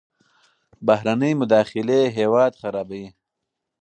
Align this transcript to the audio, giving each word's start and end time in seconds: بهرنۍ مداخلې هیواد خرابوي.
بهرنۍ 0.87 1.33
مداخلې 1.41 1.99
هیواد 2.17 2.51
خرابوي. 2.61 3.07